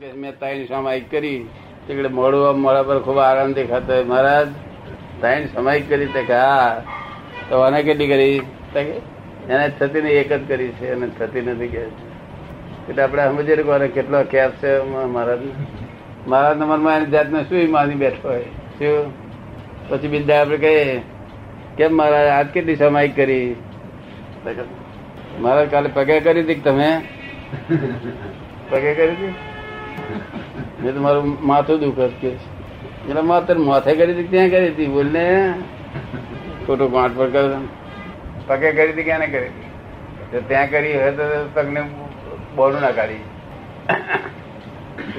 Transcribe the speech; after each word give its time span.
મેં 0.00 0.32
ત્રણ 0.38 0.64
સમાયિક 0.66 1.10
કરી. 1.10 1.40
એટલે 1.90 2.08
મોડું 2.18 2.60
મોડા 2.60 2.82
પર 2.82 2.98
ખૂબ 3.06 3.18
આરામ 3.18 3.50
દેખાતો 3.56 3.92
હોય. 3.94 4.04
મહારાજ, 4.04 4.48
ત્રણ 5.20 5.44
સમાયિક 5.54 5.84
કરી 5.88 6.06
તે 6.14 6.22
કે 6.28 6.38
હા, 6.42 6.70
તો 7.48 7.60
આને 7.64 7.82
કેટલી 7.88 8.08
કરી? 8.12 8.38
એને 9.50 9.68
થતી 9.80 10.02
નહીં, 10.06 10.16
એક 10.22 10.32
જ 10.32 10.40
કરી 10.48 10.70
છે 10.78 10.92
અને 10.94 11.06
થતી 11.18 11.42
નથી 11.42 11.68
કે. 11.74 11.82
એટલે 12.88 13.02
આપણે 13.02 13.28
સમજીએ 13.28 13.62
કોને 13.70 13.86
કેટલો 13.98 14.24
કેપ 14.32 14.56
છે 14.62 14.72
મહારાજ 15.14 15.44
મહારાજ 16.26 16.56
મનમાં 16.56 16.96
એની 16.96 17.12
જાતને 17.16 17.44
શું 17.52 17.70
માની 17.76 18.00
બેઠો 18.06 18.28
હોય? 18.28 18.48
શું? 18.78 19.12
પછી 19.88 20.08
બિંદા 20.08 20.40
આપણે 20.40 20.58
કહીએ, 20.64 20.98
કેમ 21.76 21.96
મહારાજ, 22.00 22.28
આજ 22.38 22.48
કેટલી 22.56 22.80
સમાયિક 22.86 23.16
કરી? 23.16 23.46
મહારાજ 25.40 25.70
કાલે 25.70 25.88
પગે 25.94 26.20
કરી 26.20 26.50
હતી 26.50 26.60
તમે? 26.68 26.92
પગે 28.70 28.94
કરી 28.94 29.16
હતી? 29.16 29.34
મેં 30.82 30.94
તમારું 30.94 31.46
માથું 31.46 31.80
દુખત 31.80 32.10
કે 32.20 32.28
એટલે 32.28 33.20
માથે 33.20 33.52
માથે 33.52 33.94
કરી 33.94 34.12
હતી 34.12 34.28
ત્યાં 34.28 34.48
કરી 34.48 34.68
હતી? 34.68 34.86
બોલ 34.86 35.06
ને. 35.06 35.54
ખોટું 36.66 36.92
પાઠ 36.92 37.10
પર 37.16 37.30
કર 37.30 37.58
પગે 38.46 38.72
કરી 38.72 38.92
હતી 38.92 39.02
ક્યાં 39.02 39.18
કરી 39.18 39.46
હતી? 39.46 40.40
ત્યાં 40.48 40.70
કરી 40.70 41.02
હોય 41.02 41.10
તો 41.10 41.22
તકને 41.54 41.80
બોલું 42.56 42.80
ના 42.80 42.90
કાઢી. 42.90 43.24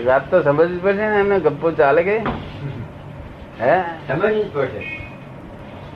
વાત 0.06 0.32
તો 0.32 0.42
સમજવી 0.42 0.78
પડશે 0.78 1.10
ને 1.10 1.20
એમને 1.20 1.40
ગપ્પો 1.40 1.72
ચાલે 1.72 2.04
કે? 2.04 2.18
હે? 3.62 3.82
સમજવી 3.82 4.44
જ 4.44 4.54
પડશે. 4.54 5.00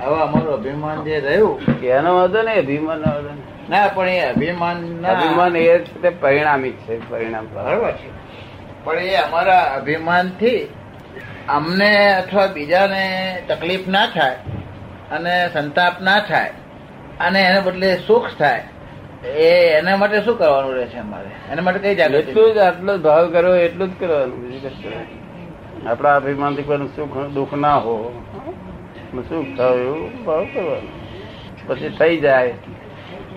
હવે 0.02 0.22
અમારું 0.22 0.54
અભિમાન 0.54 1.04
જે 1.04 1.20
રહ્યું. 1.20 1.60
એનો 1.84 2.16
વાંધો 2.16 2.42
ને 2.42 2.54
અભિમાન 2.54 2.98
નો 2.98 3.76
પણ 3.94 4.10
એ 4.10 4.20
અભિમાન 4.20 5.06
અભિમાન 5.06 5.56
એ 5.56 5.78
પરિણામી 5.78 6.10
પરિણામિક 6.20 6.78
છે 6.78 7.10
પરિણામ. 7.10 7.46
બરાબર 7.54 7.92
છે. 7.92 8.27
પણ 8.88 9.00
એ 9.00 9.16
અમારા 9.16 9.62
અભિમાનથી 9.62 10.70
અમને 11.50 12.14
અથવા 12.14 12.48
બીજાને 12.48 13.04
તકલીફ 13.48 13.88
ના 13.88 14.06
થાય 14.06 14.36
અને 15.12 15.50
સંતાપ 15.54 16.02
ના 16.02 16.20
થાય 16.20 16.52
અને 17.20 17.40
એને 17.42 17.62
બદલે 17.62 18.00
સુખ 18.08 18.30
થાય, 18.40 18.64
એ 19.26 19.50
એના 19.78 19.98
માટે 19.98 20.22
શું 20.22 20.38
કરવાનું 20.38 20.74
રહે 20.76 20.86
છે 20.86 20.98
અમારે? 20.98 21.52
એના 21.52 21.62
માટે 21.62 21.80
કઈ 21.80 21.96
જાગૃતિ 21.96 22.30
એટલું 22.30 22.54
જ, 22.54 22.58
આટલો 22.58 22.98
ભાવ 22.98 23.32
કરો 23.32 23.56
એટલું 23.56 23.88
જ 23.90 24.00
કરવાનું. 24.00 24.56
આપણા 25.90 26.16
અભિમાનથી 26.16 26.64
કોઈનું 26.64 26.96
સુખ, 26.96 27.18
દુઃખ 27.18 27.54
ના 27.54 27.76
હો. 27.76 27.96
સુખ 29.30 29.58
થાય 29.58 29.76
એવું 29.76 30.24
ભાવ 30.24 30.46
કરવાનું. 30.54 30.92
પછી 31.68 31.90
થઈ 31.90 32.18
જાય. 32.18 32.54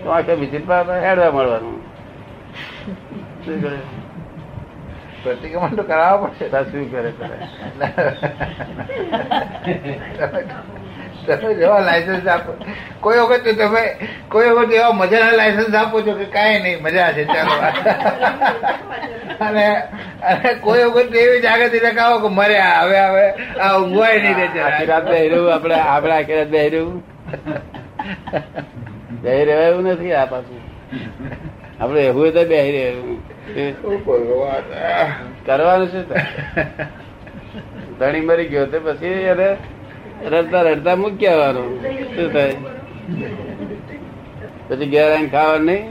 તો 0.02 0.10
આખે 0.10 0.34
પાસે 0.58 1.06
હેડવા 1.06 1.30
મળવાનું. 1.30 1.82
શું 3.44 3.62
કરે? 3.62 3.78
પ્રતિક્રમણ 5.22 5.76
તો 5.76 5.84
કરાવવા 5.84 6.48
તાર 6.48 6.64
શું 6.66 6.86
કરે 6.88 7.10
તમે 11.28 11.54
જેવા 11.54 11.80
લાયસન્સ 11.80 12.26
આપો 12.26 12.52
કોઈ 13.00 13.20
વખત 13.22 13.46
તમે 13.54 13.82
કોઈ 14.28 14.50
વખત 14.50 14.72
એવા 14.72 14.92
મજાના 14.94 15.34
લાયસન્સ 15.34 15.74
આપો 15.74 16.02
છો 16.02 16.14
કે 16.14 16.26
કાંઈ 16.28 16.60
નહીં 16.60 16.82
મજા 16.82 17.12
છે 17.12 17.24
ચાલો 17.26 17.54
અને 19.40 19.66
અને 20.24 20.54
કોઈ 20.56 20.84
વખત 20.86 21.14
એવી 21.16 21.42
જાગૃતિ 21.42 21.78
દેખાવો 21.80 22.16
કે 22.20 22.28
મરે 22.30 22.58
હવે 22.58 22.98
હવે 23.02 23.26
આ 23.60 23.72
ઊંઘવાય 23.74 24.18
નહીં 24.18 24.36
રહે 24.38 24.62
આખી 24.62 24.86
રાત 24.86 25.04
બેહર્યું 25.06 25.52
આપણે 25.52 25.76
આપણે 25.84 26.14
આખી 26.14 26.36
રાત 26.36 26.50
બેહર્યું 26.50 26.96
બેહી 29.22 29.44
રહેવાય 29.44 29.68
એવું 29.68 29.86
નથી 29.88 30.14
આ 30.14 30.26
પાછું 30.26 30.62
આપણે 31.80 32.00
એવું 32.00 32.32
તો 32.32 32.44
બે 32.44 32.58
કરવાનું 35.46 35.88
છે 35.92 36.00
ધણી 37.98 38.20
મરી 38.20 38.48
ગયો 38.48 38.66
તો 38.66 38.80
પછી 38.80 39.06
એને 39.06 39.48
રડતા 40.28 40.62
રડતા 40.62 40.96
મૂકી 40.96 41.26
આવવાનું. 41.26 41.68
શું 42.14 42.32
થાય? 42.32 42.54
પછી 44.68 44.90
ઘેર 44.90 45.06
આવીને 45.12 45.28
ખાવાનું 45.28 45.66
નહીં? 45.66 45.84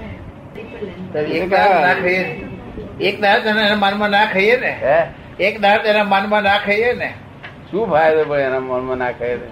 એક 1.38 1.46
દાળ 1.50 1.72
તેના 1.72 1.94
ખાઈએ? 2.04 3.76
માનમાં 3.76 4.10
ના 4.10 4.26
ખાઈએ 4.26 4.56
ને? 4.58 4.74
એક 5.40 5.62
દાળ 5.62 5.80
તેના 5.84 6.04
માનમાં 6.04 6.44
ના 6.44 6.58
ખાઈએ 6.58 6.94
ને? 6.94 7.10
શું 7.72 7.90
ફાયદો 7.92 8.24
પડે 8.24 8.42
એના 8.42 8.60
મનમાં 8.60 8.98
ના? 8.98 9.12
તો 9.12 9.46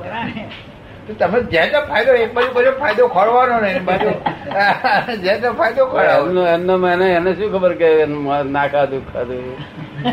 તમે 1.10 1.40
જ્યાં 1.52 1.72
તો 1.72 1.80
ફાયદો 1.90 2.14
એક 2.16 2.32
બાજુ 2.34 2.52
બધો 2.54 2.72
ફાયદો 2.80 3.06
ખોળવાનો 3.08 3.56
ને 3.62 3.72
બાજુ. 3.80 4.10
જ્યાં 5.24 5.42
તો 5.42 5.50
ફાયદો 5.54 5.84
ખોરાવો. 5.86 6.26
એમનો 6.26 6.42
એમનો 6.48 6.76
એને 6.88 7.08
એને 7.12 7.32
શું 7.36 7.50
ખબર 7.54 7.74
કે 7.76 7.90
ના 8.48 8.68
ખાધું 8.68 9.04
ખાધું. 9.12 9.46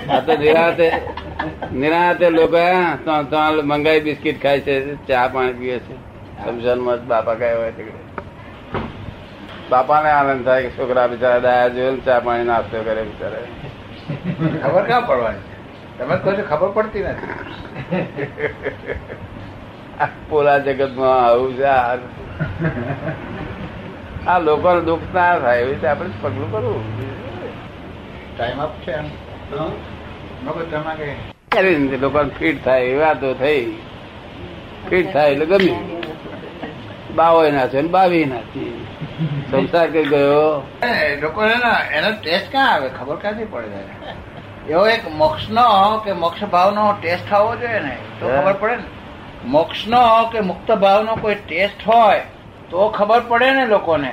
આ 0.08 0.20
તો 0.20 0.32
નિરાતે 0.36 0.88
નિરાતે 1.74 2.26
લોકો 2.30 2.64
તો 3.04 3.12
તો 3.30 3.38
મંગાઈ 3.64 4.00
બિસ્કિટ 4.00 4.38
ખાય 4.42 4.60
છે 4.60 4.74
ચા 5.08 5.26
પાણી 5.28 5.58
પીએ 5.60 5.78
છે. 5.80 5.94
સમજણમાં 6.38 6.98
જ 6.98 7.02
બાપા 7.06 7.36
કયા 7.36 7.56
હોય 7.56 7.72
તીકડે 7.72 8.00
બાપાને 9.70 10.08
આનંદ 10.10 10.44
થાય 10.44 10.62
કે 10.62 10.70
છોકરા 10.76 11.08
બિચારા 11.08 11.40
દાયા 11.40 11.74
જોયું 11.76 12.00
ચા 12.06 12.20
પાણી 12.20 12.48
નાસ્તો 12.48 12.76
કરે 12.86 13.02
બિચારા. 13.02 13.46
ખબર 14.62 14.82
ક્યાં 14.86 15.06
પડવાની? 15.06 15.44
તમે 15.98 16.16
કોઈ 16.18 16.44
ખબર 16.44 16.70
પડતી 16.72 17.04
નથી. 17.10 17.32
આ 19.98 20.58
જગતમાં 20.58 21.24
આવું 21.26 21.52
છે 21.56 21.66
આ 24.26 24.38
લોકો 24.38 24.70
દુઃખ 24.80 25.08
ના 25.14 25.38
થાય 25.38 25.60
એવી 25.60 25.72
રીતે 25.72 25.86
આપણે 25.88 26.14
પગલું 26.22 26.48
કરવું 26.52 26.84
ટાઈમ 28.36 28.60
અપ 28.60 28.72
છે 28.84 28.92
એમ. 28.92 29.06
મગજ 30.44 30.60
તમે 30.70 30.92
કે? 30.96 31.08
કરીને 31.48 31.96
લોકોને 31.96 32.30
ફીટ 32.30 32.64
થાય 32.64 32.84
એ 32.84 32.96
વાતો 32.96 33.34
થઈ. 33.34 33.64
ફીટ 34.88 35.12
થાય 35.12 35.30
એટલે 35.30 35.46
ગમ્યું 35.46 35.84
બાવો 37.16 37.42
નાખ્યો 37.50 37.82
ને 37.82 37.88
બાવી 37.88 38.24
નાખી 38.24 38.72
સંસાર 39.50 39.88
કઈ 39.90 40.04
ગયો? 40.04 40.62
લોકો 41.22 41.40
એનો 41.44 42.10
ટેસ્ટ 42.22 42.50
ક્યાં 42.50 42.72
આવે? 42.72 42.88
ખબર 42.88 43.16
ક્યાંથી 43.16 43.44
પડે 43.44 43.80
એવો 44.68 44.86
એક 44.88 45.04
મોક્ષ 45.12 45.48
નો 45.50 45.66
કે 46.04 46.12
મોક્ષ 46.14 46.42
ભાવ 46.44 46.74
નો 46.74 46.84
ટેસ્ટ 47.02 47.26
થવો 47.30 47.56
જોઈએ 47.56 47.80
ને 47.80 47.94
તો 48.20 48.26
ખબર 48.28 48.52
પડે 48.52 48.76
ને. 48.76 48.84
મોક્ષનો 49.46 49.98
કે 50.32 50.40
મુક્ત 50.40 50.70
ભાવનો 50.72 51.16
કોઈ 51.16 51.34
ટેસ્ટ 51.34 51.82
હોય 51.86 52.22
તો 52.70 52.88
ખબર 52.88 53.20
પડે 53.28 53.50
ને 53.54 53.66
લોકોને 53.66 54.12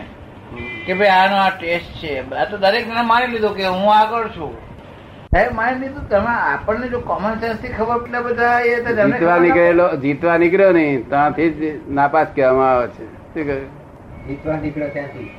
કે 0.86 0.94
ભાઈ 0.94 1.10
આનો 1.10 1.36
આ 1.36 1.50
ટેસ્ટ 1.50 1.92
છે. 2.02 2.14
આ 2.36 2.46
તો 2.46 2.58
દરેક 2.58 2.86
જણા 2.88 3.04
માની 3.04 3.28
લીધું 3.28 3.56
કે 3.56 3.66
હું 3.66 3.94
આગળ 3.96 4.28
છું. 4.28 4.54
સાહેબ 5.34 5.54
માની 5.54 5.80
લીધું? 5.80 6.10
તમે 6.10 6.34
આપણને 6.38 6.88
જો 6.88 7.00
કોમન 7.00 7.40
સેન્સથી 7.40 7.70
ખબર 7.70 7.96
એટલે 8.02 8.20
બધા 8.22 8.60
એ 8.60 8.82
તો 8.84 8.96
જીતવા 8.96 9.38
નીકળેલો 9.38 9.88
જીતવા 10.06 10.38
નીકળ્યો 10.38 10.72
ને 10.72 10.86
ત્યાંથી 11.10 11.50
જ 11.50 11.72
નાપાસ 11.90 12.28
કહેવામાં 12.36 12.72
આવે 12.72 12.88
છે. 12.88 13.06
શું 13.34 13.44
કહ્યું? 13.46 13.70
જીતવા 14.28 14.58
નીકળ્યો 14.66 14.90
ત્યાંથી 14.90 15.30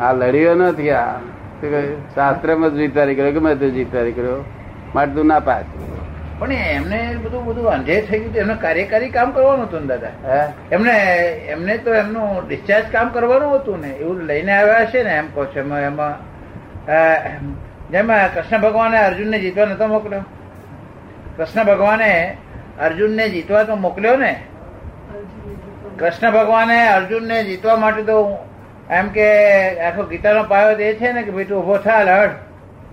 આ 0.00 0.12
લડ્યો 0.12 0.54
નથી 0.54 0.90
આ. 0.90 1.18
શું 1.60 1.70
કહ્યું? 1.70 2.06
શાસ્ત્રમાં 2.14 2.70
જ 2.70 2.84
જીતવા 2.84 3.04
નીકળ્યો 3.04 3.32
ગમે 3.32 3.54
તે 3.64 3.70
જીતવા 3.70 4.02
નીકળ્યો? 4.02 4.44
માટે 4.94 5.14
તું 5.14 5.26
નાપાસ. 5.26 5.66
પણ 6.38 6.52
એમને 6.52 7.00
બધું 7.24 7.44
બધું 7.46 7.68
અંધેર 7.70 8.04
થઈ 8.06 8.18
ગયું. 8.18 8.36
એમને 8.36 8.54
કાર્યકારી 8.60 9.10
કામ 9.10 9.30
કરવાનું 9.32 9.66
હતું 9.66 9.80
ને 9.80 9.86
દાદા. 9.86 10.52
એમને 10.72 10.94
એમને 11.54 11.74
તો 11.78 11.94
એમનું 11.94 12.48
ડિસ્ચાર્જ 12.48 12.86
કામ 12.92 13.08
કરવાનું 13.08 13.54
હતું 13.54 13.80
ને. 13.80 13.90
એવું 14.02 14.24
લઈને 14.30 14.52
આવ્યા 14.52 14.86
છે 14.86 15.02
ને 15.02 15.10
એમ 15.10 15.28
કહો 15.34 15.44
છો. 15.44 15.60
એમાં 15.60 15.82
એમાં 15.90 16.14
જેમાં 17.90 18.34
કૃષ્ણ 18.34 18.60
ભગવાને 18.60 18.98
અર્જુનને 18.98 19.38
જીતવા 19.38 19.64
નતો 19.64 19.86
મોકલ્યો. 19.86 20.24
કૃષ્ણ 21.36 21.64
ભગવાને 21.64 22.10
અર્જુનને 22.80 23.28
જીતવા 23.28 23.62
તો 23.64 23.76
મોકલ્યો 23.76 24.16
ને. 24.16 24.32
કૃષ્ણ 25.98 26.32
ભગવાને 26.32 26.78
અર્જુનને 26.88 27.36
જીતવા 27.44 27.76
માટે 27.76 28.02
તો 28.02 28.16
એમ 28.90 29.08
કે 29.08 29.26
આખો 29.80 30.02
ગીતાનો 30.02 30.42
પાયો 30.42 30.74
તે 30.76 30.84
એ 30.88 30.94
છે 30.94 31.12
ને 31.12 31.22
કે 31.22 31.30
ભાઈ 31.30 31.44
તું 31.44 31.58
ઊભો 31.58 31.76
થા 31.76 32.02
લડ. 32.02 32.30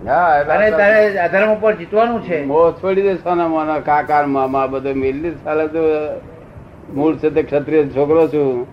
એટલે 0.06 0.70
તારે 0.70 1.18
અધર્મ 1.18 1.50
ઉપર 1.56 1.72
જીતવાનું 1.72 2.22
છે? 2.22 2.44
મોહ 2.44 2.72
છોડી 2.72 3.02
દે 3.02 3.14
સોના 3.16 3.48
મોના 3.48 3.80
કાકા 3.80 4.26
મામા 4.26 4.66
બધું 4.66 4.96
મિલી 4.96 5.34
સાલે 5.44 5.66
તો 5.66 5.82
મૂળ 6.94 7.16
છે 7.16 7.30
તે 7.30 7.42
ક્ષત્રિય 7.42 7.84
છોકરો 7.88 8.28
છું. 8.28 8.66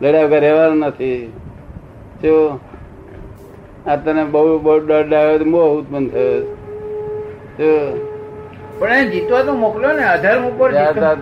લડ્યા 0.00 0.24
વગર 0.24 0.40
રહેવાનું 0.40 0.78
નથી. 0.78 1.32
જો 2.22 2.60
આ 3.86 3.96
તને 3.96 4.24
બહુ 4.24 4.58
બહુ 4.58 4.78
ડર 4.80 5.14
આવ્યો 5.14 5.38
તો 5.38 5.44
મોહ 5.44 5.78
ઉત્પન્ન 5.78 6.08
થયો. 6.08 6.40
તો 7.58 7.68
પણ 8.78 8.92
એ 8.92 9.06
જીતવા 9.06 9.42
તો 9.42 9.52
મોકલ્યો 9.54 9.92
ને 9.92 10.04
અધર્મ 10.04 10.44
ઉપર 10.48 10.70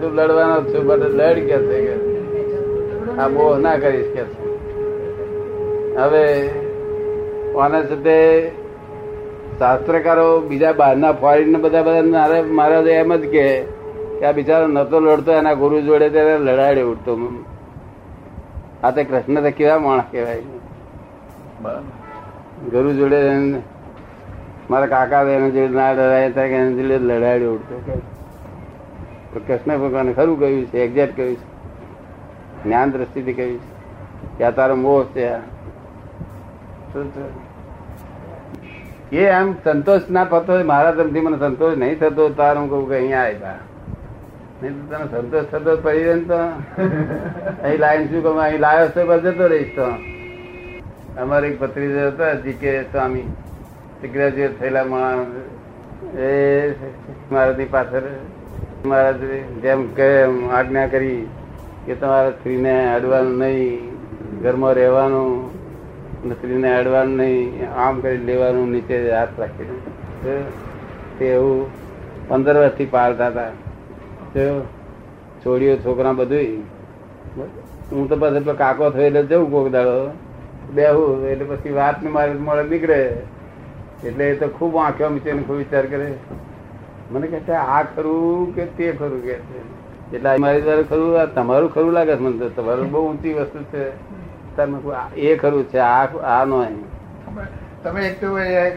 તું 0.00 0.12
લડવાનો 0.14 0.56
છું 0.62 0.86
બટ 0.86 1.02
લડ 1.18 1.38
કે 1.48 1.56
છે 1.68 1.94
આ 3.18 3.28
મોહ 3.28 3.58
ના 3.58 3.76
કરીશ 3.76 4.10
કે 4.14 4.24
હવે 5.96 6.24
કોને 7.54 7.78
છે 7.82 7.88
સાથે 7.88 8.61
શાસ્ત્રકારો 9.62 10.28
બીજા 10.50 10.72
બહારના 10.80 11.12
ફોરેન 11.22 11.56
બધા 11.64 11.82
બધા 11.86 12.42
મારે 12.58 12.92
એમ 12.92 13.10
જ 13.16 13.24
કે 13.34 13.44
આ 14.26 14.32
બિચારો 14.38 14.66
નતો 14.76 14.96
લડતો, 15.00 15.30
એના 15.40 15.58
ગુરુ 15.60 15.76
જોડે 15.86 16.06
ત્યારે 16.14 16.34
લડાડે 16.38 16.82
ઉઠતો 16.92 17.12
આ 18.82 18.90
તે 18.90 19.04
કૃષ્ણ 19.04 19.36
તો 19.44 19.50
કેવા 19.58 19.78
માણસ 19.78 20.08
કહેવાય. 20.12 20.42
ગુરુ 22.72 22.90
જોડે 22.98 23.20
મારા 24.70 24.90
કાકા 24.94 25.22
એના 25.36 25.52
જોડે 25.56 25.74
ના 25.78 25.92
લડાય 25.92 26.28
કે 26.30 26.56
એને 26.62 26.72
જોડે 26.78 26.96
લડાડ્યો 27.10 27.52
ઉઠતો 27.56 27.76
કૃષ્ણ 29.46 29.78
ભગવાન 29.82 30.12
ખરું 30.12 30.36
કહ્યું 30.40 30.66
છે 30.72 30.78
એક્ઝેક્ટ 30.86 31.14
કહ્યું 31.16 31.36
છે 31.40 31.46
જ્ઞાન 32.64 32.88
દ્રષ્ટિથી 32.90 33.36
કહ્યું 33.38 33.60
છે 33.60 34.36
કે 34.38 34.42
આ 34.44 34.54
તારો 34.58 34.74
મોહ 34.84 35.00
છે 35.14 35.24
આ. 35.28 35.40
એ 39.12 39.24
એમ 39.38 39.48
સંતોષ 39.64 40.04
ના 40.16 40.24
થતો 40.30 40.54
મારા 40.72 40.96
તરફથી 40.98 41.24
મને 41.26 41.38
સંતોષ 41.42 41.76
નહીં 41.82 41.98
થતો 42.00 42.24
તાર 42.40 42.54
હું 42.58 42.66
કહું 42.70 42.88
કે 42.90 42.94
અહીંયા 42.98 43.26
આવ્યા 43.26 43.60
નહીં 44.62 44.74
તો 44.78 44.84
તને 44.90 45.06
સંતોષ 45.12 45.46
થતો 45.52 45.72
પડી 45.84 46.04
રહે 46.08 46.16
તો. 46.30 46.40
અહીં 47.64 47.80
લાઈન 47.84 48.08
શું 48.10 48.22
કહું 48.26 48.42
અહીં 48.46 48.60
લાવ્યો 48.66 48.90
છે, 48.94 49.04
બસ 49.10 49.22
જતો 49.26 49.44
રહીશ 49.52 49.72
તો. 49.76 49.88
અમારે 51.22 51.46
એક 51.50 51.56
ભત્રીજો 51.60 52.10
હતા 52.10 52.34
જી 52.44 52.58
કે 52.62 52.72
સ્વામી 52.92 53.26
ગ્રેજ્યુએટ 54.12 54.58
થયેલા 54.60 54.84
માણસ. 54.92 55.34
એ 56.18 56.28
મારાથી 57.30 57.70
પાછળ 57.74 58.06
મારા 58.92 59.40
જેમ 59.62 59.82
કે 59.98 60.08
આજ્ઞા 60.58 60.86
કરી 60.94 61.18
કે 61.86 61.94
તમારા 62.00 62.32
સ્ત્રીને 62.38 62.74
અડવાનું 62.96 63.36
નહીં, 63.42 63.82
ઘરમાં 64.42 64.74
રહેવાનું. 64.80 65.30
અને 66.22 66.34
સ્ત્રીને 66.34 66.68
અડવાનું 66.70 67.16
નહીં 67.18 67.48
આમ 67.78 68.00
કરી 68.00 68.24
લેવાનું 68.26 68.72
નીચે 68.72 68.96
હાથ 69.10 69.38
રાખીને. 69.38 69.76
તો 71.16 71.24
એવું 71.26 71.60
પંદર 72.28 72.56
વર્ષથી 72.56 72.88
પાળતા 72.88 73.30
હતા 73.30 73.50
છોડીઓ, 75.42 75.76
છોકરા 75.78 76.14
બધું 76.14 76.50
હું 77.90 78.08
તો 78.08 78.16
પેલો 78.16 78.54
કાકો 78.56 78.90
થયો 78.90 79.06
એટલે 79.08 79.22
જવું 79.24 79.50
કોક 79.50 79.68
દાડો. 79.70 79.96
બેહું, 80.70 81.24
એટલે 81.26 81.44
પછી 81.46 81.72
વાત 81.72 82.02
ને 82.02 82.10
મારે 82.10 82.34
મળે 82.40 82.64
નીકળે. 82.64 83.00
એટલે 84.04 84.24
એ 84.26 84.36
તો 84.36 84.48
ખૂબ 84.50 84.74
આંખો 84.76 85.10
મીચે 85.10 85.30
ખૂબ 85.38 85.58
વિચાર 85.58 85.84
કરે. 85.86 86.08
મને 87.10 87.26
કહે 87.28 87.54
આ 87.56 87.82
ખરું 87.86 88.54
કે 88.54 88.64
તે 88.76 88.92
ખરું? 88.92 89.22
કે 89.22 89.36
એટલે 90.12 90.36
મારી 90.36 90.60
દ્વારા 90.60 90.82
ખરું 90.82 91.34
તમારું 91.34 91.70
ખરું 91.74 91.92
લાગે 91.92 92.14
છે 92.16 92.20
મને 92.20 92.48
તમારું 92.48 92.90
બહુ 92.90 93.00
ઊંચી 93.08 93.32
વસ્તુ 93.32 93.58
છે. 93.64 93.84
તાર 94.56 94.66
મેં 94.66 94.80
કહ્યું, 94.82 94.96
આ 94.96 95.08
એ 95.16 95.36
ખરું 95.36 95.64
છે 95.64 95.78
આ 95.78 96.04
આ 96.32 96.44
નો 96.44 96.58
તમે 97.82 98.00
એક 98.06 98.20
તો 98.20 98.26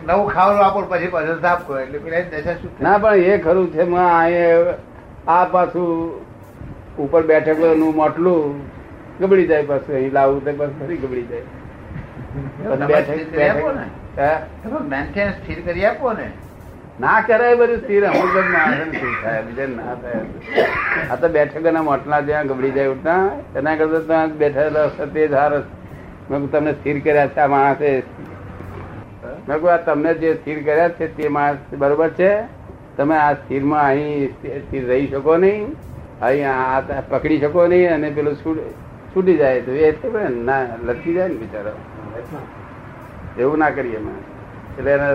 નવું 0.07 0.29
ખાવાનું 0.29 0.65
આપો 0.65 0.81
પછી 0.81 1.07
પાછળ 1.07 1.41
સાફ 1.41 1.65
કરો 1.67 1.79
એટલે 1.79 2.53
શું 2.53 2.71
ના 2.81 2.97
પણ 2.97 3.15
એ 3.25 3.37
ખરું 3.37 3.67
છે 3.73 3.83
માં 3.83 4.09
આ 4.23 4.75
આ 5.27 5.45
પાછું 5.45 5.89
ઉપર 6.97 7.21
બેઠકનું 7.23 7.95
મોટલું 7.95 8.61
ગબડી 9.19 9.47
જાય 9.47 9.63
પાછું 9.63 9.95
અહીં 9.95 10.13
લાવવું 10.13 10.43
તો 10.45 10.51
પાછું 10.53 10.79
ફરી 10.79 10.97
ગબડી 10.97 11.25
જાય. 11.25 11.43
બેઠક. 12.87 13.19
બેઠક? 14.89 15.35
સ્થિર 15.35 15.59
કરી 15.65 15.85
આપો 15.85 16.13
ને. 16.13 16.27
ના 16.99 17.21
કરાય 17.21 17.55
બધું 17.55 17.79
સ્થિર 17.79 18.03
અમુક 18.03 18.35
જ 18.35 18.43
માણસને 18.49 18.85
સ્થિર 18.89 19.13
થાય 19.23 19.41
બીજા 19.41 19.67
ના 19.69 19.95
થાય. 19.95 20.19
આ 21.11 21.15
તો 21.15 21.27
બેઠકોના 21.29 21.83
મોટલા 21.83 22.21
જ્યાં 22.21 22.47
ગબડી 22.47 22.71
જાય 22.71 22.89
ઉઠતા 22.89 23.21
એના 23.55 23.75
કરતા 23.75 24.01
ત્યાં 24.01 24.29
બેઠેલા 24.37 24.85
તે 25.07 25.21
જ 25.23 25.31
સારો 25.31 25.59
મેં 26.29 26.47
તમને 26.51 26.71
સ્થિર 26.73 26.97
કર્યા 26.99 27.27
છે 27.27 27.39
આ 27.39 27.47
માણસે 27.47 27.89
મેં 29.47 29.57
કહ્યું 29.57 29.73
આ 29.73 29.81
તમને 29.87 30.11
જે 30.15 30.35
સ્થિર 30.35 30.59
કર્યા 30.63 30.89
છે 30.89 31.05
તે 31.15 31.29
માણસ 31.29 31.75
બરોબર 31.77 32.09
છે? 32.11 32.31
તમે 32.97 33.15
આ 33.17 33.33
સ્થિરમાં 33.35 33.85
અહીં 33.85 34.29
સ્થિર 34.61 34.83
રહી 34.87 35.07
શકો 35.07 35.33
નહીં 35.37 35.63
અહીં 36.21 36.47
આ 36.49 36.81
પકડી 37.09 37.39
શકો 37.39 37.67
નહીં 37.67 37.93
અને 37.93 38.09
પેલું 38.11 38.35
છૂટ- 38.35 38.71
છૂટી 39.11 39.37
જાય 39.37 39.61
તો 39.61 39.71
એ 39.71 39.89
ના 40.41 40.61
લટકી 40.83 41.13
જાય 41.13 41.27
ને 41.27 41.35
બિચારો. 41.35 41.73
એવું 43.37 43.57
ના 43.59 43.69
કરીએ 43.69 43.97
અમે 43.97 44.13
એટલે 44.77 44.91
એના 44.91 45.05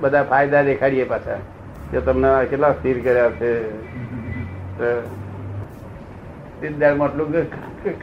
બધા 0.00 0.22
ફાયદા 0.22 0.62
દેખાડીએ 0.62 1.04
પાછા. 1.04 1.36
કે 1.90 2.00
તમને 2.00 2.46
કેટલા 2.46 2.72
સ્થિર 2.72 3.04
કર્યા 3.04 3.30
છે. 3.30 3.70
સિદ્ધાર્થ 6.60 6.96
માટલું 6.96 7.32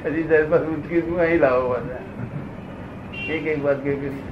ખરી 0.03 0.23
જાય 0.23 0.43
પછી 0.43 0.65
ઉચકી 0.65 1.01
અહીં 1.01 1.39
લાવો 1.39 1.75
એક 3.29 3.47
એક 3.47 3.65
વાત 3.65 3.83
કરી. 3.83 4.23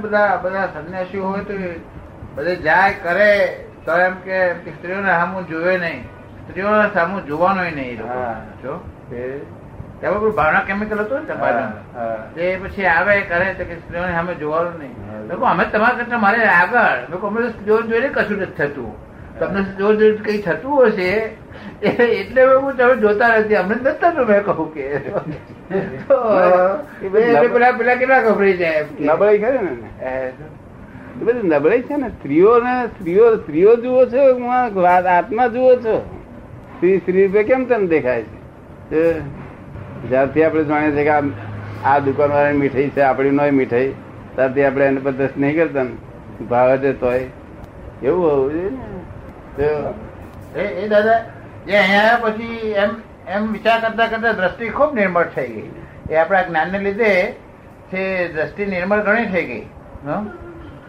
બધા 0.00 0.40
બધા 0.42 0.66
સંન્યાસીઓ 0.66 1.26
હોય 1.26 1.40
તો 1.40 1.54
બધે 2.34 2.56
જાય 2.56 2.94
કરે 3.02 3.64
તો 3.84 3.96
એમ 3.96 4.14
કે 4.14 4.52
સ્ત્રીઓને 4.52 5.08
સામું 5.08 5.48
જોવે 5.48 5.78
નહીં. 5.78 6.04
સ્ત્રીઓને 6.48 6.94
સામું 6.94 7.26
જોવાનું 7.26 7.64
નહીં. 7.64 7.98
જો. 8.62 8.80
તેમાં 10.04 10.20
કોઈ 10.22 10.34
ભાવના 10.38 10.64
કેમિકલ 10.68 10.98
હતું 11.04 11.18
ને 11.20 11.26
તમારા 11.34 11.68
એ 12.46 12.48
પછી 12.62 12.86
આવે 12.96 13.14
કરે 13.30 13.46
તો 13.58 13.64
કે 13.68 13.74
સ્ત્રીઓને 13.82 14.12
સામે 14.16 14.32
જોવાનું 14.42 14.76
નહીં. 14.80 14.94
લોકો 15.28 15.44
અમે 15.52 15.64
તમારા 15.72 15.98
કરતા 16.00 16.20
મારે 16.24 16.40
આગળ. 16.56 16.98
લોકો 17.12 17.24
અમે 17.32 17.40
જોર 17.68 17.82
જોઈને 17.90 18.08
કશું 18.16 18.38
નથી 18.42 18.56
થતું. 18.58 18.92
તમને 19.38 19.60
જોર 19.78 19.92
જો 20.00 20.06
કઈ 20.24 20.40
થતું 20.46 20.74
હશે 20.86 21.08
એટલે 21.82 22.42
હું 22.44 22.72
તમે 22.78 22.94
જોતા 23.04 23.30
નથી. 23.38 23.56
અમને 23.60 23.76
નથી 23.76 23.98
થતું 24.02 24.24
મેં 24.28 24.40
કહું 24.48 24.68
કે. 24.74 24.84
પેલા 27.54 27.72
પેલા 27.78 27.96
કેટલા 28.00 28.20
ગભરાઈ 28.26 28.58
જાય 28.58 28.78
એમ. 28.82 28.88
નબળાઈ 29.08 29.40
કરે 29.44 29.58
ને 29.62 29.72
એ, 30.10 30.12
બધી 31.20 31.48
નબળાઈ 31.52 31.86
છે 31.88 31.96
ને. 32.02 32.08
સ્ત્રીઓ 32.18 32.52
ને 32.66 32.74
સ્ત્રીઓ 32.92 33.26
સ્ત્રીઓ 33.38 33.72
જુઓ 33.84 34.00
છો 34.12 34.22
વાત 34.82 35.06
આત્મા 35.16 35.48
જુઓ 35.56 35.72
છો. 35.86 35.96
સ્ત્રી 36.74 36.98
સ્ત્રી 36.98 37.26
રૂપે 37.26 37.42
કેમ 37.50 37.64
તને 37.72 37.86
દેખાય 37.86 38.22
છે? 38.90 39.04
જ્યારથી 40.08 40.44
આપણે 40.44 40.64
જાણીએ 40.64 40.92
છીએ 40.92 41.04
કે 41.04 41.08
આ- 41.08 41.20
દુકાનવાળાની 41.20 41.98
દુકાન 41.98 42.30
વાળાની 42.30 42.58
મીઠાઈ 42.58 42.88
છે 42.88 43.00
આપણી 43.00 43.30
નોય 43.30 43.50
મીઠાઈ 43.50 43.92
ત્યારથી 44.34 44.64
આપણે 44.64 44.86
એને 44.86 45.00
પર 45.00 45.10
દસ 45.12 45.28
નહીં 45.36 45.56
કરતા 45.56 45.82
ને. 45.82 46.44
ભાવે 46.44 46.78
છે 46.78 46.92
તોય. 46.92 47.26
એવું 48.02 48.30
હોવું 48.30 48.52
જોઈએ. 48.52 48.70
ને 49.58 50.60
એ 50.60 50.64
એ 50.84 50.88
દાદા 50.88 51.18
જે 51.66 51.76
અહીંયા 51.76 52.18
પછી 52.22 52.72
એમ 52.76 52.90
એમ 53.28 53.52
વિચાર 53.52 53.80
કરતા 53.80 54.06
કરતા 54.06 54.32
દ્રષ્ટિ 54.32 54.68
ખૂબ 54.68 54.94
નિર્મળ 54.94 55.24
થઈ 55.24 55.48
ગઈ. 55.48 55.70
એ 56.10 56.14
આપણા 56.16 56.42
જ્ઞાનને 56.42 56.78
લીધે 56.78 57.32
છે 57.92 58.32
દ્રષ્ટિ 58.32 58.66
નિર્મળ 58.66 59.00
ઘણી 59.00 59.26
થઈ 59.26 59.44
ગઈ 59.44 59.66
હં? 60.06 60.26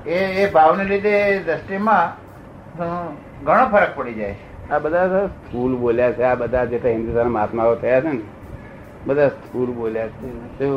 એ 0.05 0.43
એ 0.43 0.51
ભાવને 0.51 0.83
લીધે 0.83 1.39
દ્રષ્ટિમાં 1.39 2.25
ઘણો 3.45 3.65
ફરક 3.65 3.89
પડી 3.95 4.13
જાય 4.13 4.35
આ 4.71 4.79
બધા 4.79 5.27
સ્થૂલ 5.27 5.75
બોલ્યા 5.75 6.11
છે 6.11 6.23
આ 6.23 6.35
બધા 6.35 6.65
જે 6.65 6.81
હિન્દુસ્તાન 6.85 7.27
મહાત્માઓ 7.27 7.75
થયા 7.75 8.01
છે 8.01 8.07
ને. 8.07 8.19
બધા 9.05 9.27
સ્થૂર 9.29 9.71
બોલ્યા 9.71 10.07
છે. 10.07 10.69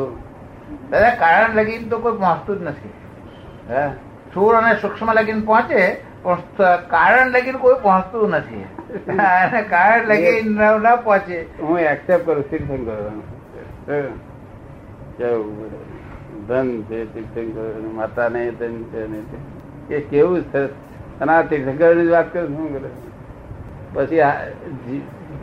કારણ 1.19 1.55
લગીન 1.55 1.89
તો 1.89 1.99
કોઈ 1.99 2.11
પહોંચતું 2.11 2.59
જ 2.59 2.61
નથી. 2.61 2.89
હે? 3.69 3.87
સ્થૂળ 4.29 4.55
અને 4.55 4.75
સૂક્ષ્મ 4.75 5.13
લગીન 5.13 5.41
પહોંચે, 5.41 5.95
પણ 6.23 6.37
કારણ 6.89 7.29
લગીન 7.29 7.57
કોઈ 7.57 7.75
પહોંચતું 7.81 8.29
નથી. 8.29 8.65
કારણ 9.69 10.07
લગીન 10.07 10.51
ન 10.51 10.61
ન 10.61 10.95
પહોંચે. 10.95 11.45
હું 11.61 11.79
એક્સેપ્ટ 11.79 12.25
કરું, 12.25 12.49
તીર્થંકર 12.49 13.11
કેવું 15.17 15.69
ધન 16.47 16.81
છે, 16.81 17.13
તીર્થંકર, 17.13 17.87
માતા 17.93 18.29
નહીં 18.29 18.51
ધન 18.57 18.83
છે 18.83 19.07
તે. 19.87 19.95
એ 19.95 20.01
કેવું 20.01 20.41
છે? 20.41 20.65
અને 21.19 21.43
તીર્થંકરની 21.49 22.07
વાત 22.07 22.33
કરું, 22.33 22.47
શું 22.47 22.73
કરે? 22.73 22.89
પછી 23.93 24.21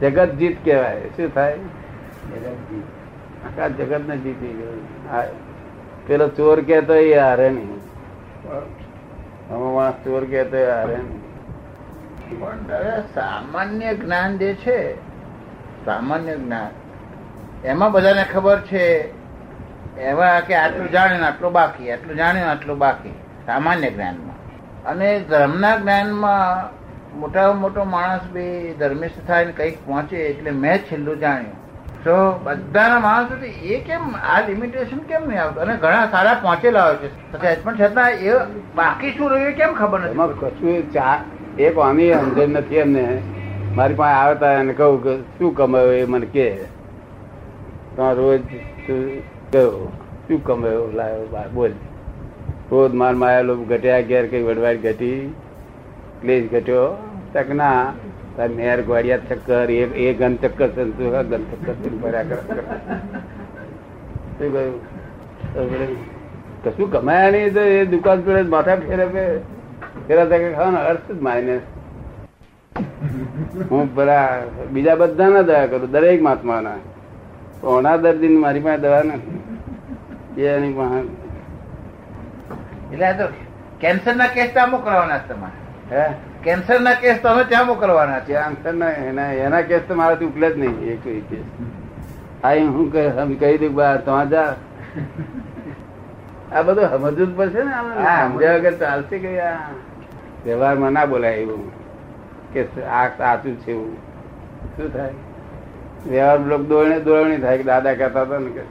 જગત 0.01 0.35
જીત 0.35 0.65
કહેવાય. 0.65 1.01
શું 1.01 1.35
થાય? 1.35 1.59
આખા 3.47 3.69
જગત 3.69 4.03
ને 4.09 4.17
જીતી 4.17 4.55
ગયું. 4.59 4.81
પેલો 6.07 6.27
ચોર 6.29 6.59
કેતો 6.61 6.95
એ 6.95 7.19
હારે 7.19 7.49
નહીં. 7.51 7.81
આમાં 9.53 9.93
ચોર 10.05 10.25
કેતો 10.25 10.57
એ 10.57 10.71
હારે 10.71 10.97
પણ 12.31 12.61
સામાન્ય 13.15 13.91
જ્ઞાન 13.95 14.39
જે 14.39 14.55
છે, 14.55 14.79
સામાન્ય 15.85 16.35
જ્ઞાન, 16.37 16.73
એમાં 17.65 17.93
બધાને 17.93 18.25
ખબર 18.33 18.59
છે 18.61 18.85
એવા 20.01 20.41
કે 20.41 20.55
આટલું 20.55 20.91
જાણે 20.91 21.17
આટલું 21.27 21.53
બાકી, 21.53 21.93
આટલું 21.93 22.17
જાણ્યું 22.17 22.51
આટલું 22.51 22.79
બાકી, 22.79 23.15
સામાન્ય 23.47 23.91
જ્ઞાનમાં. 23.91 24.39
અને 24.85 25.09
ધર્મના 25.31 25.77
જ્ઞાનમાં 25.77 26.51
મોટામાં 27.21 27.61
મોટો 27.61 27.85
માણસ 27.85 28.25
બી 28.33 28.75
ધર્મિષ્ઠ 28.81 29.27
થાય 29.27 29.45
ને 29.45 29.53
કંઈક 29.53 29.79
પહોંચે 29.87 30.17
એટલે 30.17 30.51
મેં 30.51 30.79
છેલ્લું 30.79 31.17
જાણ્યું. 31.21 31.59
તો 32.07 32.17
બધાના 32.43 32.99
માણસો 33.01 33.35
એ 33.45 33.79
કેમ, 33.87 34.03
આ 34.33 34.41
લિમિટેશન 34.49 34.99
કેમ 35.09 35.23
નહીં 35.29 35.41
આવતું? 35.43 35.63
અને 35.63 35.77
ઘણા 35.77 36.05
સારા 36.11 36.35
પહોંચેલા 36.43 36.85
હોય 36.87 36.97
છે. 36.97 37.65
પણ 37.65 37.75
છતાં 37.77 38.11
એ 38.27 38.35
બાકી 38.75 39.11
શું 39.11 39.31
રહ્યું 39.31 39.51
એ 39.51 39.53
કેમ 39.53 39.73
ખબર 39.75 40.01
નથી? 40.01 40.39
કશું 40.41 40.93
ચા 40.93 41.17
એક 41.59 41.79
આની 41.79 42.13
સમજણ 42.13 42.49
નથી 42.51 42.77
એમને 42.77 43.05
મારી 43.77 43.95
પાસે 43.95 44.15
આવતા 44.15 44.53
એને 44.53 44.73
કહું 44.73 45.03
કે 45.05 45.15
શું 45.39 45.51
કમાયો 45.55 45.93
એ 45.93 46.05
મને 46.05 46.27
કે 46.27 46.47
રોજ 48.19 48.41
ગયો. 49.53 49.89
શું 50.29 50.45
કમાયો? 50.45 50.85
લાવ્યો 50.95 51.49
બોલ. 51.55 51.73
રોજ 52.71 52.95
માર 52.95 53.15
માયેલો 53.15 53.57
ઘટ્યા 53.65 54.01
ઘેર 54.11 54.25
કઈ 54.29 54.43
વડવાડ 54.43 54.79
ઘટી, 54.85 55.35
ક્લેશ 56.23 56.47
ઘટ્યો? 56.53 56.87
તક 57.33 57.49
ના 57.55 57.73
મેર 58.57 58.79
ગોળિયા 58.89 59.27
ચક્કર, 59.29 59.69
એ 60.05 60.07
ગન 60.19 60.35
ચક્કર 60.43 60.71
ગન 61.31 61.43
ચક્કર 61.51 61.75
ફર્યા 62.03 62.25
કરે. 62.25 62.37
કશું 66.65 66.89
કમાયા 66.93 67.33
નહીં 67.35 67.51
તો 67.55 67.61
એ 67.77 67.79
દુકાન 67.93 68.19
જોડે 68.27 68.43
માથા 68.55 68.79
ફેરવે 68.89 69.25
ફેરા 70.07 70.27
ફેરવતા 70.29 70.55
ખાવાનો 70.57 70.81
અર્થ 70.91 71.09
જ 71.09 71.11
માઇનસ 71.27 71.65
હું 73.71 73.85
પેલા 73.97 74.29
બીજા 74.73 75.01
બધા 75.01 75.31
ના 75.35 75.49
દવા 75.49 75.67
કરું, 75.71 75.91
દરેક 75.93 76.21
મહાત્માના. 76.27 76.81
ઓના 77.75 77.97
દર્દી 78.05 78.43
મારી 78.45 78.65
પાસે 78.67 78.81
દવા 78.85 79.03
નથી. 79.03 79.41
એની 80.55 80.75
એટલે 82.93 83.09
તો 83.19 83.25
કેન્સર 83.81 84.15
ના 84.17 84.35
કેસ 84.35 84.51
તો 84.55 84.59
અમુક 84.65 84.83
કરવાના 84.85 85.23
તમારે. 85.29 85.66
હે? 85.91 86.05
કેન્સર 86.43 86.81
ના 86.81 86.95
કેસ 86.97 87.19
તમે 87.21 87.45
ત્યાં 87.45 87.67
મોકલવાના 87.67 88.21
છે 88.21 88.35
કેન્સર 88.35 88.75
ના 88.75 88.93
એના 89.03 89.33
એના 89.47 89.63
કેસ 89.63 89.83
તો 89.89 89.95
મારાથી 89.95 90.27
ઉકલે 90.27 90.49
જ 90.51 90.57
નહીં 90.57 90.77
એક 90.93 91.03
કેસ. 91.31 91.47
આ 92.43 92.55
હું 92.71 92.91
કહી 92.91 93.37
કહી 93.39 93.59
દઉં 93.59 93.75
બહાર 93.75 93.99
તો 94.01 94.11
આ 94.13 94.25
જા. 94.27 94.51
આ 96.53 96.63
બધું 96.63 96.89
સમજવું 96.91 97.17
જ 97.19 97.33
પડશે 97.37 97.65
ને 97.65 97.71
હા, 97.71 98.29
સમજ્યા 98.29 98.59
વગર 98.59 98.75
ચાલશે 98.79 99.17
કે 99.19 99.31
આ 99.41 99.55
વ્યવહારમાં 100.45 100.93
ના 100.93 101.07
બોલાય 101.07 101.37
એવું? 101.37 101.65
કે 102.53 102.61
આ 102.91 103.07
સાચું 103.19 103.57
છે 103.65 103.73
એવું? 103.73 103.97
શું 104.77 104.91
થાય? 104.91 105.15
વ્યવહાર 106.07 106.41
લોક 106.41 106.63
દોડણી 106.69 107.05
દોડણી 107.05 107.41
થાય 107.41 107.59
કે 107.59 107.65
દાદા 107.65 107.95
કહેતા 107.95 108.25
હતા 108.25 108.41
ને 108.41 108.51
કે 108.51 108.65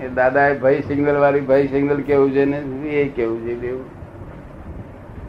એ 0.00 0.08
દાદા 0.14 0.46
એ 0.48 0.54
ભાઈ 0.58 0.82
સિંગલ 0.88 1.16
વાળી 1.18 1.46
ભાઈ 1.50 1.68
સિંગલ 1.68 2.02
કેવું 2.02 2.32
છે 2.32 2.44
ને 2.44 2.58
એ 2.94 3.04
કેવું 3.16 3.40
છે 3.46 3.54
બેવું 3.54 3.84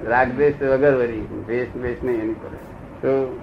રાગદ્વેષ 0.06 0.62
વગર 0.62 0.96
વરી 0.96 1.22
દ્વેષ 1.46 1.68
દ્વેષ 1.74 2.04
નહીં 2.04 2.22
એની 2.22 2.34
પર. 2.34 2.54
તો 3.02 3.40